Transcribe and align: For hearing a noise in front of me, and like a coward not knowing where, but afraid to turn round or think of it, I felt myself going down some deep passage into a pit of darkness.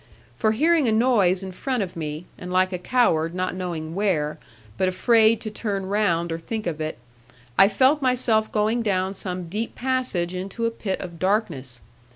For 0.35 0.53
hearing 0.53 0.87
a 0.87 0.91
noise 0.91 1.43
in 1.43 1.51
front 1.51 1.83
of 1.83 1.95
me, 1.95 2.25
and 2.35 2.51
like 2.51 2.73
a 2.73 2.79
coward 2.79 3.35
not 3.35 3.53
knowing 3.53 3.93
where, 3.93 4.39
but 4.75 4.87
afraid 4.89 5.39
to 5.41 5.51
turn 5.51 5.85
round 5.85 6.31
or 6.31 6.39
think 6.39 6.65
of 6.65 6.81
it, 6.81 6.97
I 7.55 7.67
felt 7.67 8.01
myself 8.01 8.51
going 8.51 8.81
down 8.81 9.13
some 9.13 9.47
deep 9.47 9.75
passage 9.75 10.33
into 10.33 10.65
a 10.65 10.71
pit 10.71 10.99
of 11.01 11.19
darkness. 11.19 11.81